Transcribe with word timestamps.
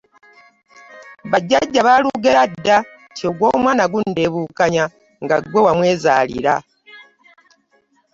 Bajjajja 1.31 1.81
baalugera 1.87 2.41
dda 2.51 2.77
nti, 3.09 3.21
“ogw’omwana 3.29 3.83
gundeebuukanya 3.91 4.83
nga 5.23 5.37
ggwe 5.43 5.59
wamwezaalira.” 5.65 6.53